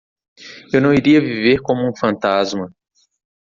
Eu 0.73 0.81
não 0.81 0.95
iria 0.95 1.21
viver 1.21 1.61
como 1.61 1.87
um 1.87 1.95
fantasma. 1.95 2.73